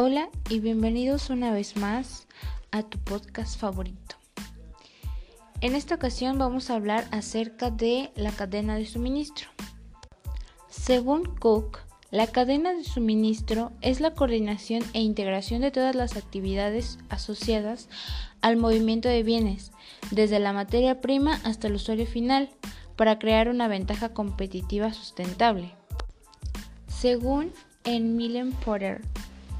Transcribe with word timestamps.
Hola 0.00 0.28
y 0.48 0.60
bienvenidos 0.60 1.28
una 1.28 1.52
vez 1.52 1.76
más 1.76 2.28
a 2.70 2.84
tu 2.84 3.00
podcast 3.00 3.58
favorito. 3.58 4.14
En 5.60 5.74
esta 5.74 5.96
ocasión 5.96 6.38
vamos 6.38 6.70
a 6.70 6.76
hablar 6.76 7.08
acerca 7.10 7.72
de 7.72 8.12
la 8.14 8.30
cadena 8.30 8.76
de 8.76 8.86
suministro. 8.86 9.48
Según 10.68 11.24
Cook, 11.24 11.80
la 12.12 12.28
cadena 12.28 12.74
de 12.74 12.84
suministro 12.84 13.72
es 13.80 13.98
la 13.98 14.14
coordinación 14.14 14.84
e 14.92 15.00
integración 15.00 15.62
de 15.62 15.72
todas 15.72 15.96
las 15.96 16.16
actividades 16.16 17.00
asociadas 17.08 17.88
al 18.40 18.56
movimiento 18.56 19.08
de 19.08 19.24
bienes, 19.24 19.72
desde 20.12 20.38
la 20.38 20.52
materia 20.52 21.00
prima 21.00 21.40
hasta 21.42 21.66
el 21.66 21.74
usuario 21.74 22.06
final, 22.06 22.50
para 22.94 23.18
crear 23.18 23.48
una 23.48 23.66
ventaja 23.66 24.10
competitiva 24.10 24.92
sustentable. 24.92 25.72
Según 26.86 27.52
en 27.82 28.16
Millen 28.16 28.52
Porter, 28.52 29.02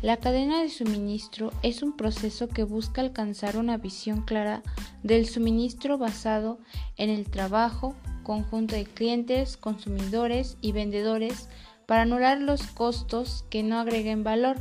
la 0.00 0.16
cadena 0.16 0.62
de 0.62 0.68
suministro 0.68 1.52
es 1.62 1.82
un 1.82 1.96
proceso 1.96 2.48
que 2.48 2.62
busca 2.62 3.00
alcanzar 3.00 3.56
una 3.56 3.78
visión 3.78 4.22
clara 4.22 4.62
del 5.02 5.26
suministro 5.26 5.98
basado 5.98 6.58
en 6.96 7.10
el 7.10 7.28
trabajo 7.28 7.96
conjunto 8.22 8.76
de 8.76 8.84
clientes, 8.84 9.56
consumidores 9.56 10.56
y 10.60 10.72
vendedores 10.72 11.48
para 11.86 12.02
anular 12.02 12.40
los 12.40 12.62
costos 12.66 13.44
que 13.50 13.62
no 13.62 13.80
agreguen 13.80 14.22
valor, 14.22 14.56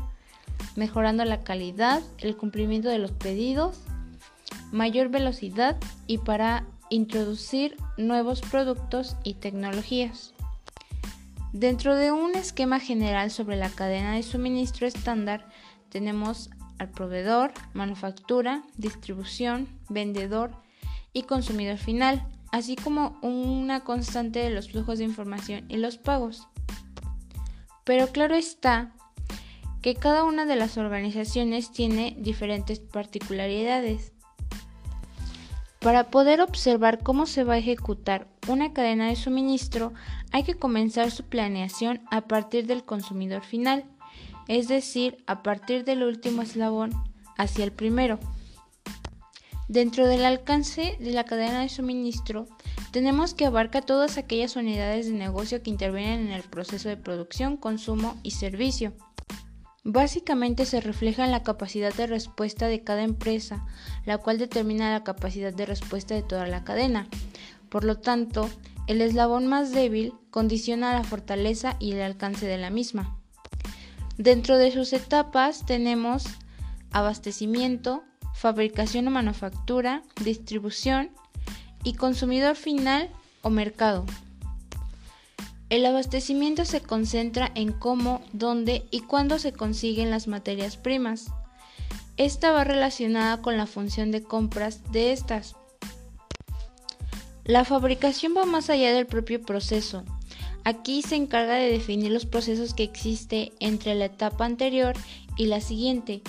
mejorando 0.75 1.25
la 1.25 1.41
calidad, 1.41 2.01
el 2.19 2.35
cumplimiento 2.37 2.89
de 2.89 2.97
los 2.97 3.11
pedidos, 3.11 3.81
mayor 4.71 5.09
velocidad 5.09 5.77
y 6.07 6.17
para 6.19 6.65
introducir 6.89 7.75
nuevos 7.97 8.41
productos 8.41 9.17
y 9.23 9.35
tecnologías. 9.35 10.33
Dentro 11.53 11.95
de 11.95 12.11
un 12.11 12.35
esquema 12.35 12.79
general 12.79 13.31
sobre 13.31 13.55
la 13.55 13.69
cadena 13.69 14.13
de 14.13 14.23
suministro 14.23 14.85
estándar 14.85 15.47
tenemos 15.89 16.49
al 16.77 16.89
proveedor, 16.89 17.53
manufactura, 17.73 18.63
distribución, 18.75 19.67
vendedor 19.89 20.51
y 21.13 21.23
consumidor 21.23 21.77
final, 21.77 22.27
así 22.51 22.75
como 22.75 23.17
una 23.21 23.83
constante 23.83 24.39
de 24.39 24.49
los 24.49 24.69
flujos 24.69 24.99
de 24.99 25.05
información 25.05 25.65
y 25.69 25.77
los 25.77 25.97
pagos. 25.97 26.47
Pero 27.83 28.07
claro 28.07 28.35
está 28.35 28.91
que 29.81 29.95
cada 29.95 30.23
una 30.23 30.45
de 30.45 30.57
las 30.57 30.77
organizaciones 30.77 31.71
tiene 31.71 32.15
diferentes 32.19 32.79
particularidades. 32.79 34.11
Para 35.87 36.09
poder 36.11 36.41
observar 36.41 37.01
cómo 37.01 37.25
se 37.25 37.45
va 37.45 37.53
a 37.53 37.59
ejecutar 37.59 38.27
una 38.49 38.73
cadena 38.73 39.07
de 39.07 39.15
suministro, 39.15 39.93
hay 40.33 40.43
que 40.43 40.55
comenzar 40.55 41.11
su 41.11 41.23
planeación 41.23 42.01
a 42.11 42.27
partir 42.27 42.67
del 42.67 42.83
consumidor 42.83 43.41
final, 43.41 43.85
es 44.49 44.67
decir, 44.67 45.23
a 45.27 45.43
partir 45.43 45.85
del 45.85 46.03
último 46.03 46.41
eslabón 46.41 46.91
hacia 47.37 47.63
el 47.63 47.71
primero. 47.71 48.19
Dentro 49.69 50.09
del 50.09 50.25
alcance 50.25 50.97
de 50.99 51.11
la 51.11 51.23
cadena 51.23 51.61
de 51.61 51.69
suministro, 51.69 52.47
tenemos 52.91 53.33
que 53.33 53.45
abarca 53.45 53.81
todas 53.81 54.17
aquellas 54.17 54.57
unidades 54.57 55.05
de 55.05 55.13
negocio 55.13 55.63
que 55.63 55.69
intervienen 55.69 56.27
en 56.27 56.33
el 56.33 56.43
proceso 56.43 56.89
de 56.89 56.97
producción, 56.97 57.55
consumo 57.55 58.17
y 58.23 58.31
servicio. 58.31 58.91
Básicamente 59.89 60.65
se 60.65 60.81
refleja 60.81 61.23
en 61.23 61.31
la 61.31 61.43
capacidad 61.43 61.93
de 61.93 62.07
respuesta 62.07 62.67
de 62.67 62.83
cada 62.83 63.03
empresa, 63.03 63.65
la 64.05 64.17
cual 64.17 64.37
determina 64.37 64.91
la 64.91 65.05
capacidad 65.05 65.53
de 65.53 65.65
respuesta 65.65 66.13
de 66.13 66.23
toda 66.23 66.45
la 66.45 66.65
cadena. 66.65 67.07
Por 67.69 67.85
lo 67.85 67.97
tanto, 67.97 68.49
el 68.87 68.99
eslabón 68.99 69.47
más 69.47 69.71
débil 69.71 70.13
condiciona 70.29 70.91
la 70.91 71.05
fortaleza 71.05 71.77
y 71.79 71.93
el 71.93 72.01
alcance 72.01 72.45
de 72.45 72.57
la 72.57 72.69
misma. 72.69 73.17
Dentro 74.17 74.57
de 74.57 74.73
sus 74.73 74.91
etapas 74.91 75.65
tenemos 75.65 76.25
abastecimiento, 76.91 78.03
fabricación 78.33 79.07
o 79.07 79.11
manufactura, 79.11 80.03
distribución, 80.21 81.11
y 81.85 81.93
consumidor 81.93 82.57
final 82.57 83.09
o 83.41 83.49
mercado. 83.49 84.05
El 85.69 85.85
abastecimiento 85.85 86.63
se 86.65 86.81
concentra 86.81 87.51
en 87.55 87.73
cómo, 87.73 88.21
dónde 88.31 88.85
y 88.89 89.01
cuándo 89.01 89.37
se 89.37 89.51
consiguen 89.51 90.11
las 90.11 90.27
materias 90.27 90.77
primas. 90.77 91.27
Esta 92.15 92.51
va 92.51 92.63
relacionada 92.63 93.41
con 93.41 93.57
la 93.57 93.67
función 93.67 94.11
de 94.11 94.23
compras 94.23 94.91
de 94.91 95.11
estas. 95.11 95.55
La 97.43 97.65
fabricación 97.65 98.33
va 98.35 98.45
más 98.45 98.69
allá 98.69 98.93
del 98.93 99.07
propio 99.07 99.41
proceso. 99.41 100.03
Aquí 100.63 101.01
se 101.01 101.15
encarga 101.15 101.55
de 101.55 101.71
definir 101.71 102.11
los 102.11 102.25
procesos 102.25 102.73
que 102.73 102.83
existe 102.83 103.51
entre 103.59 103.95
la 103.95 104.05
etapa 104.05 104.45
anterior 104.45 104.95
y 105.37 105.45
la 105.45 105.61
siguiente, 105.61 106.21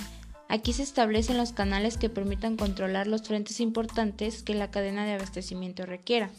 Aquí 0.51 0.73
se 0.73 0.81
establecen 0.81 1.37
los 1.37 1.53
canales 1.53 1.97
que 1.97 2.09
permitan 2.09 2.57
controlar 2.57 3.05
los 3.05 3.21
frentes 3.21 3.59
importantes 3.59 4.41
que 4.41 4.55
la 4.55 4.71
cadena 4.71 5.05
de 5.05 5.13
abastecimiento 5.13 5.85
requiera. 5.85 6.31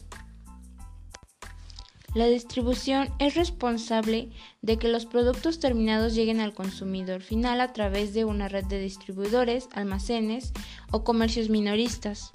La 2.13 2.25
distribución 2.25 3.07
es 3.19 3.35
responsable 3.35 4.29
de 4.61 4.77
que 4.77 4.89
los 4.89 5.05
productos 5.05 5.59
terminados 5.59 6.13
lleguen 6.13 6.41
al 6.41 6.53
consumidor 6.53 7.21
final 7.21 7.61
a 7.61 7.71
través 7.71 8.13
de 8.13 8.25
una 8.25 8.49
red 8.49 8.65
de 8.65 8.79
distribuidores, 8.79 9.69
almacenes 9.71 10.51
o 10.91 11.05
comercios 11.05 11.49
minoristas. 11.49 12.31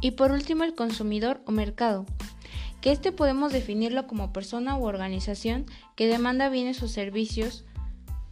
Y 0.00 0.12
por 0.12 0.30
último 0.30 0.62
el 0.62 0.76
consumidor 0.76 1.40
o 1.46 1.50
mercado, 1.50 2.06
que 2.80 2.92
este 2.92 3.10
podemos 3.10 3.52
definirlo 3.52 4.06
como 4.06 4.32
persona 4.32 4.76
u 4.76 4.84
organización 4.84 5.66
que 5.96 6.06
demanda 6.06 6.48
bienes 6.48 6.80
o 6.82 6.86
servicios 6.86 7.64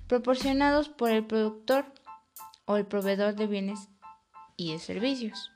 proporcionados 0.06 0.88
por 0.88 1.10
el 1.10 1.26
productor 1.26 1.86
o 2.66 2.76
el 2.76 2.86
proveedor 2.86 3.34
de 3.34 3.48
bienes 3.48 3.88
y 4.56 4.72
de 4.72 4.78
servicios. 4.78 5.50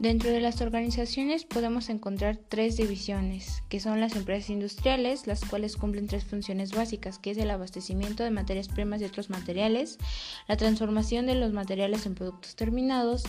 Dentro 0.00 0.30
de 0.30 0.40
las 0.40 0.62
organizaciones 0.62 1.44
podemos 1.44 1.90
encontrar 1.90 2.38
tres 2.38 2.78
divisiones, 2.78 3.62
que 3.68 3.80
son 3.80 4.00
las 4.00 4.16
empresas 4.16 4.48
industriales, 4.48 5.26
las 5.26 5.44
cuales 5.44 5.76
cumplen 5.76 6.06
tres 6.06 6.24
funciones 6.24 6.72
básicas, 6.72 7.18
que 7.18 7.32
es 7.32 7.36
el 7.36 7.50
abastecimiento 7.50 8.24
de 8.24 8.30
materias 8.30 8.68
primas 8.68 9.02
y 9.02 9.04
otros 9.04 9.28
materiales, 9.28 9.98
la 10.48 10.56
transformación 10.56 11.26
de 11.26 11.34
los 11.34 11.52
materiales 11.52 12.06
en 12.06 12.14
productos 12.14 12.56
terminados 12.56 13.24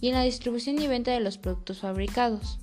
y 0.00 0.10
en 0.10 0.14
la 0.14 0.22
distribución 0.22 0.80
y 0.80 0.86
venta 0.86 1.10
de 1.10 1.18
los 1.18 1.38
productos 1.38 1.80
fabricados. 1.80 2.60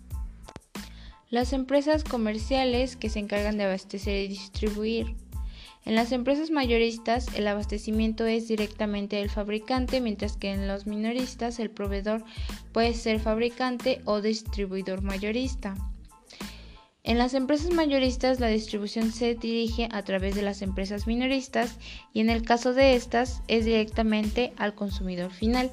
Las 1.29 1.51
empresas 1.51 2.05
comerciales 2.05 2.95
que 2.95 3.09
se 3.09 3.19
encargan 3.19 3.57
de 3.57 3.65
abastecer 3.65 4.23
y 4.23 4.29
distribuir 4.29 5.17
en 5.85 5.95
las 5.95 6.11
empresas 6.11 6.51
mayoristas 6.51 7.27
el 7.35 7.47
abastecimiento 7.47 8.25
es 8.25 8.47
directamente 8.47 9.15
del 9.15 9.29
fabricante, 9.29 10.01
mientras 10.01 10.37
que 10.37 10.51
en 10.51 10.67
los 10.67 10.85
minoristas 10.85 11.59
el 11.59 11.69
proveedor 11.69 12.23
puede 12.73 12.93
ser 12.93 13.19
fabricante 13.19 14.01
o 14.05 14.21
distribuidor 14.21 15.01
mayorista. 15.01 15.75
En 17.03 17.17
las 17.17 17.33
empresas 17.33 17.71
mayoristas 17.71 18.39
la 18.39 18.49
distribución 18.49 19.11
se 19.11 19.33
dirige 19.33 19.89
a 19.91 20.03
través 20.03 20.35
de 20.35 20.41
las 20.41 20.61
empresas 20.61 21.07
minoristas 21.07 21.77
y 22.13 22.19
en 22.19 22.29
el 22.29 22.43
caso 22.43 22.73
de 22.73 22.93
estas 22.93 23.41
es 23.47 23.65
directamente 23.65 24.53
al 24.57 24.75
consumidor 24.75 25.31
final. 25.31 25.71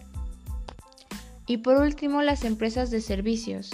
Y 1.46 1.58
por 1.58 1.76
último 1.76 2.22
las 2.22 2.44
empresas 2.44 2.90
de 2.90 3.00
servicios, 3.00 3.70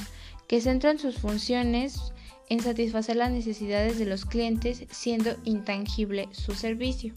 que 0.49 0.61
centran 0.61 0.99
sus 0.99 1.19
funciones 1.19 2.13
en 2.53 2.61
satisfacer 2.61 3.17
las 3.17 3.31
necesidades 3.31 3.99
de 3.99 4.05
los 4.05 4.27
clientes 4.27 4.85
siendo 4.91 5.31
intangible 5.45 6.29
su 6.33 6.53
servicio. 6.53 7.15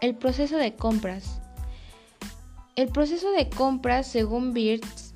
El 0.00 0.14
proceso 0.14 0.56
de 0.56 0.74
compras. 0.74 1.42
El 2.74 2.88
proceso 2.88 3.30
de 3.32 3.50
compras, 3.50 4.06
según 4.06 4.54
Birds, 4.54 5.12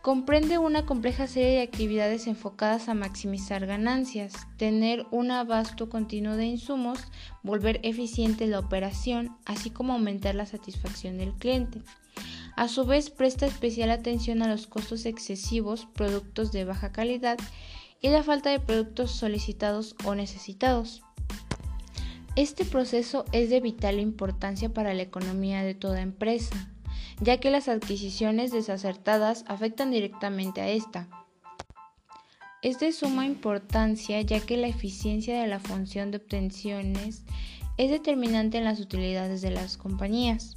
comprende 0.00 0.58
una 0.58 0.86
compleja 0.86 1.26
serie 1.26 1.56
de 1.56 1.62
actividades 1.62 2.28
enfocadas 2.28 2.88
a 2.88 2.94
maximizar 2.94 3.66
ganancias, 3.66 4.32
tener 4.58 5.06
un 5.10 5.32
abasto 5.32 5.88
continuo 5.88 6.36
de 6.36 6.46
insumos, 6.46 7.00
volver 7.42 7.80
eficiente 7.82 8.46
la 8.46 8.60
operación, 8.60 9.36
así 9.44 9.70
como 9.70 9.94
aumentar 9.94 10.36
la 10.36 10.46
satisfacción 10.46 11.18
del 11.18 11.32
cliente. 11.32 11.82
A 12.54 12.68
su 12.68 12.84
vez, 12.84 13.10
presta 13.10 13.44
especial 13.46 13.90
atención 13.90 14.40
a 14.40 14.46
los 14.46 14.68
costos 14.68 15.04
excesivos, 15.04 15.88
productos 15.94 16.52
de 16.52 16.64
baja 16.64 16.92
calidad 16.92 17.38
y 18.02 18.10
la 18.10 18.22
falta 18.22 18.50
de 18.50 18.60
productos 18.60 19.12
solicitados 19.12 19.94
o 20.04 20.14
necesitados. 20.14 21.02
Este 22.34 22.64
proceso 22.64 23.24
es 23.32 23.48
de 23.48 23.60
vital 23.60 24.00
importancia 24.00 24.72
para 24.72 24.92
la 24.92 25.02
economía 25.02 25.62
de 25.62 25.74
toda 25.74 26.00
empresa, 26.00 26.70
ya 27.20 27.38
que 27.38 27.50
las 27.50 27.68
adquisiciones 27.68 28.50
desacertadas 28.50 29.44
afectan 29.46 29.90
directamente 29.90 30.60
a 30.60 30.68
esta. 30.68 31.08
Es 32.60 32.78
de 32.80 32.92
suma 32.92 33.26
importancia 33.26 34.20
ya 34.22 34.40
que 34.40 34.56
la 34.56 34.68
eficiencia 34.68 35.40
de 35.40 35.46
la 35.46 35.60
función 35.60 36.10
de 36.10 36.18
obtenciones 36.18 37.24
es 37.76 37.90
determinante 37.90 38.58
en 38.58 38.64
las 38.64 38.80
utilidades 38.80 39.42
de 39.42 39.50
las 39.50 39.76
compañías. 39.76 40.56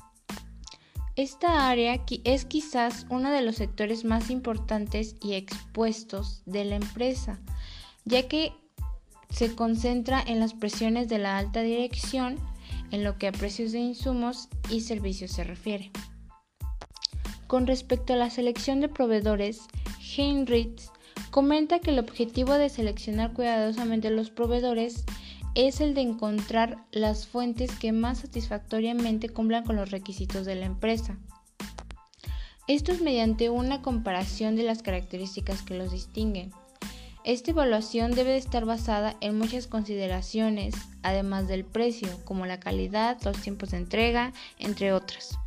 Esta 1.15 1.69
área 1.69 2.03
es 2.25 2.43
quizás 2.43 3.05
uno 3.09 3.31
de 3.31 3.41
los 3.41 3.55
sectores 3.55 4.03
más 4.03 4.29
importantes 4.29 5.15
y 5.21 5.35
expuestos 5.35 6.41
de 6.45 6.65
la 6.65 6.75
empresa, 6.75 7.39
ya 8.03 8.27
que 8.27 8.51
se 9.29 9.55
concentra 9.55 10.21
en 10.21 10.41
las 10.41 10.53
presiones 10.53 11.07
de 11.07 11.19
la 11.19 11.37
alta 11.37 11.61
dirección, 11.61 12.35
en 12.91 13.05
lo 13.05 13.17
que 13.17 13.27
a 13.27 13.31
precios 13.31 13.71
de 13.71 13.79
insumos 13.79 14.49
y 14.69 14.81
servicios 14.81 15.31
se 15.31 15.45
refiere. 15.45 15.89
Con 17.47 17.65
respecto 17.65 18.11
a 18.11 18.17
la 18.17 18.29
selección 18.29 18.81
de 18.81 18.89
proveedores, 18.89 19.61
Heinrich 20.17 20.81
comenta 21.31 21.79
que 21.79 21.91
el 21.91 21.99
objetivo 21.99 22.55
de 22.55 22.67
seleccionar 22.67 23.31
cuidadosamente 23.31 24.09
los 24.09 24.31
proveedores 24.31 25.05
es 25.55 25.79
el 25.79 25.93
de 25.93 26.01
encontrar 26.01 26.85
las 26.91 27.27
fuentes 27.27 27.71
que 27.71 27.93
más 27.93 28.19
satisfactoriamente 28.19 29.29
cumplan 29.29 29.63
con 29.63 29.77
los 29.77 29.89
requisitos 29.89 30.45
de 30.45 30.55
la 30.55 30.65
empresa. 30.65 31.17
Esto 32.67 32.91
es 32.91 33.01
mediante 33.01 33.49
una 33.49 33.81
comparación 33.81 34.55
de 34.55 34.63
las 34.63 34.81
características 34.81 35.61
que 35.61 35.77
los 35.77 35.91
distinguen. 35.91 36.51
Esta 37.23 37.51
evaluación 37.51 38.11
debe 38.11 38.37
estar 38.37 38.65
basada 38.65 39.15
en 39.21 39.37
muchas 39.37 39.65
consideraciones, 39.67 40.75
además 41.01 41.47
del 41.47 41.63
precio, 41.63 42.09
como 42.25 42.45
la 42.45 42.59
calidad, 42.59 43.17
los 43.23 43.41
tiempos 43.41 43.71
de 43.71 43.77
entrega, 43.77 44.33
entre 44.59 44.93
otras. 44.93 45.39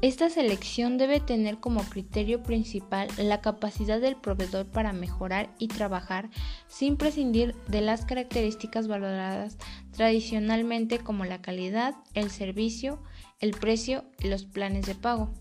Esta 0.00 0.30
selección 0.30 0.96
debe 0.96 1.18
tener 1.18 1.58
como 1.58 1.82
criterio 1.82 2.44
principal 2.44 3.08
la 3.18 3.40
capacidad 3.40 4.00
del 4.00 4.14
proveedor 4.14 4.66
para 4.66 4.92
mejorar 4.92 5.52
y 5.58 5.66
trabajar 5.66 6.30
sin 6.68 6.96
prescindir 6.96 7.56
de 7.66 7.80
las 7.80 8.04
características 8.04 8.86
valoradas 8.86 9.58
tradicionalmente 9.90 11.00
como 11.00 11.24
la 11.24 11.42
calidad, 11.42 11.96
el 12.14 12.30
servicio, 12.30 13.02
el 13.40 13.50
precio 13.50 14.04
y 14.20 14.28
los 14.28 14.44
planes 14.44 14.86
de 14.86 14.94
pago. 14.94 15.34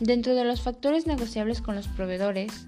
Dentro 0.00 0.34
de 0.34 0.44
los 0.44 0.60
factores 0.60 1.06
negociables 1.06 1.62
con 1.62 1.74
los 1.74 1.88
proveedores, 1.88 2.66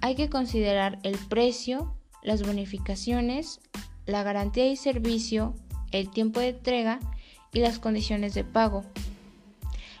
hay 0.00 0.14
que 0.14 0.30
considerar 0.30 0.98
el 1.02 1.18
precio, 1.18 1.94
las 2.22 2.42
bonificaciones, 2.42 3.60
la 4.06 4.22
garantía 4.22 4.68
y 4.68 4.76
servicio, 4.76 5.54
el 5.92 6.08
tiempo 6.10 6.40
de 6.40 6.48
entrega 6.48 6.98
y 7.52 7.60
las 7.60 7.78
condiciones 7.78 8.32
de 8.32 8.44
pago. 8.44 8.82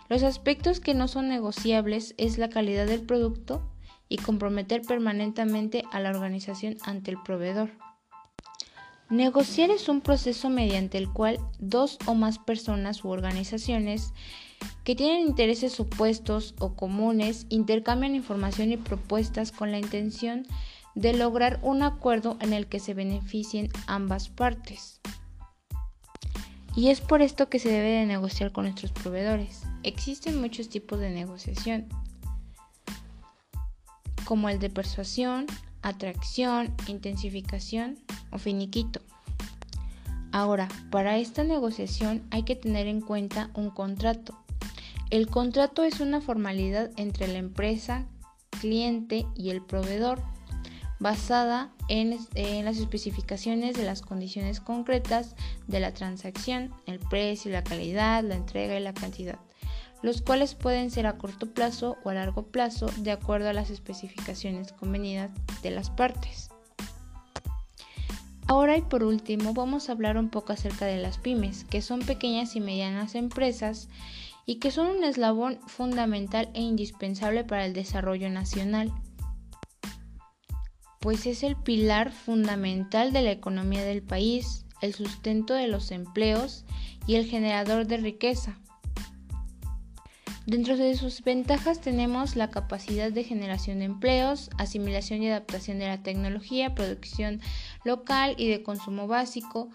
Los 0.08 0.22
aspectos 0.22 0.80
que 0.80 0.94
no 0.94 1.08
son 1.08 1.28
negociables 1.28 2.14
es 2.16 2.38
la 2.38 2.48
calidad 2.48 2.86
del 2.86 3.02
producto 3.02 3.62
y 4.08 4.18
comprometer 4.18 4.82
permanentemente 4.82 5.84
a 5.90 6.00
la 6.00 6.10
organización 6.10 6.76
ante 6.82 7.10
el 7.10 7.22
proveedor. 7.22 7.70
Negociar 9.08 9.70
es 9.70 9.88
un 9.88 10.00
proceso 10.00 10.50
mediante 10.50 10.98
el 10.98 11.12
cual 11.12 11.38
dos 11.60 11.98
o 12.06 12.14
más 12.14 12.38
personas 12.38 13.04
u 13.04 13.08
organizaciones 13.08 14.12
que 14.84 14.96
tienen 14.96 15.26
intereses 15.26 15.78
opuestos 15.78 16.54
o 16.58 16.74
comunes 16.74 17.46
intercambian 17.48 18.14
información 18.14 18.72
y 18.72 18.76
propuestas 18.76 19.52
con 19.52 19.70
la 19.70 19.78
intención 19.78 20.44
de 20.94 21.12
lograr 21.12 21.60
un 21.62 21.82
acuerdo 21.82 22.36
en 22.40 22.52
el 22.52 22.66
que 22.66 22.80
se 22.80 22.94
beneficien 22.94 23.70
ambas 23.86 24.28
partes. 24.28 25.00
Y 26.76 26.90
es 26.90 27.00
por 27.00 27.22
esto 27.22 27.48
que 27.48 27.58
se 27.58 27.70
debe 27.70 27.88
de 27.88 28.06
negociar 28.06 28.52
con 28.52 28.64
nuestros 28.64 28.92
proveedores. 28.92 29.62
Existen 29.82 30.40
muchos 30.40 30.68
tipos 30.68 31.00
de 31.00 31.10
negociación, 31.10 31.88
como 34.24 34.48
el 34.48 34.58
de 34.58 34.70
persuasión, 34.70 35.46
atracción, 35.82 36.74
intensificación 36.86 37.98
o 38.30 38.38
finiquito. 38.38 39.00
Ahora, 40.32 40.68
para 40.90 41.16
esta 41.16 41.44
negociación 41.44 42.22
hay 42.30 42.42
que 42.42 42.56
tener 42.56 42.86
en 42.86 43.00
cuenta 43.00 43.50
un 43.54 43.70
contrato, 43.70 44.38
el 45.10 45.28
contrato 45.28 45.84
es 45.84 46.00
una 46.00 46.20
formalidad 46.20 46.90
entre 46.96 47.28
la 47.28 47.38
empresa, 47.38 48.06
cliente 48.60 49.24
y 49.36 49.50
el 49.50 49.62
proveedor, 49.62 50.20
basada 50.98 51.70
en, 51.88 52.18
las 52.64 52.78
especificaciones 52.78 53.76
de 53.76 53.84
las 53.84 54.02
condiciones 54.02 54.60
concretas 54.60 55.34
de 55.66 55.80
la 55.80 55.92
transacción, 55.92 56.74
el 56.86 56.98
precio, 56.98 57.52
la 57.52 57.64
calidad, 57.64 58.24
la 58.24 58.34
entrega 58.34 58.78
y 58.78 58.82
la 58.82 58.94
cantidad, 58.94 59.38
los 60.02 60.22
cuales 60.22 60.54
pueden 60.54 60.90
ser 60.90 61.06
a 61.06 61.18
corto 61.18 61.52
plazo 61.52 61.96
o 62.04 62.10
a 62.10 62.14
largo 62.14 62.46
plazo 62.46 62.86
de 62.98 63.12
acuerdo 63.12 63.48
a 63.48 63.52
las 63.52 63.70
especificaciones 63.70 64.72
convenidas 64.72 65.30
de 65.62 65.70
las 65.70 65.90
partes. 65.90 66.48
Ahora 68.48 68.76
y 68.76 68.82
por 68.82 69.02
último 69.02 69.54
vamos 69.54 69.88
a 69.88 69.92
hablar 69.92 70.16
un 70.16 70.30
poco 70.30 70.52
acerca 70.52 70.86
de 70.86 70.98
las 70.98 71.18
pymes, 71.18 71.64
que 71.64 71.82
son 71.82 72.00
pequeñas 72.00 72.54
y 72.54 72.60
medianas 72.60 73.16
empresas 73.16 73.88
y 74.46 74.60
que 74.60 74.70
son 74.70 74.86
un 74.86 75.02
eslabón 75.02 75.58
fundamental 75.66 76.48
e 76.54 76.60
indispensable 76.60 77.42
para 77.42 77.66
el 77.66 77.72
desarrollo 77.72 78.30
nacional, 78.30 78.92
pues 81.00 81.26
es 81.26 81.42
el 81.42 81.56
pilar 81.56 82.12
fundamental 82.12 83.12
de 83.12 83.22
la 83.22 83.30
economía 83.30 83.84
del 83.84 84.02
país, 84.02 84.64
el 84.82 84.94
sustento 84.94 85.54
de 85.54 85.68
los 85.68 85.90
empleos 85.90 86.64
y 87.06 87.14
el 87.16 87.26
generador 87.26 87.86
de 87.86 87.98
riqueza. 87.98 88.58
Dentro 90.46 90.76
de 90.76 90.94
sus 90.96 91.22
ventajas 91.22 91.80
tenemos 91.80 92.36
la 92.36 92.50
capacidad 92.50 93.10
de 93.10 93.24
generación 93.24 93.80
de 93.80 93.86
empleos, 93.86 94.50
asimilación 94.58 95.22
y 95.22 95.28
adaptación 95.28 95.78
de 95.80 95.86
la 95.86 96.02
tecnología, 96.02 96.74
producción 96.74 97.40
local 97.84 98.36
y 98.38 98.48
de 98.48 98.62
consumo 98.62 99.08
básico, 99.08 99.70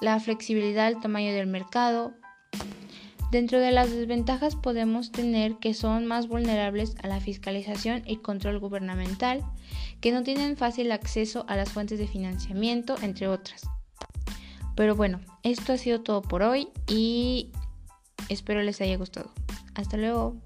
la 0.00 0.18
flexibilidad 0.20 0.86
al 0.86 1.00
tamaño 1.00 1.34
del 1.34 1.48
mercado, 1.48 2.14
Dentro 3.30 3.60
de 3.60 3.72
las 3.72 3.90
desventajas 3.90 4.56
podemos 4.56 5.12
tener 5.12 5.56
que 5.56 5.74
son 5.74 6.06
más 6.06 6.28
vulnerables 6.28 6.94
a 7.02 7.08
la 7.08 7.20
fiscalización 7.20 8.02
y 8.06 8.16
control 8.16 8.58
gubernamental, 8.58 9.44
que 10.00 10.12
no 10.12 10.22
tienen 10.22 10.56
fácil 10.56 10.92
acceso 10.92 11.44
a 11.48 11.56
las 11.56 11.70
fuentes 11.70 11.98
de 11.98 12.06
financiamiento, 12.06 12.96
entre 13.02 13.28
otras. 13.28 13.62
Pero 14.76 14.94
bueno, 14.94 15.20
esto 15.42 15.72
ha 15.72 15.76
sido 15.76 16.02
todo 16.02 16.22
por 16.22 16.42
hoy 16.42 16.68
y 16.86 17.50
espero 18.28 18.62
les 18.62 18.80
haya 18.80 18.96
gustado. 18.96 19.30
Hasta 19.74 19.96
luego. 19.96 20.36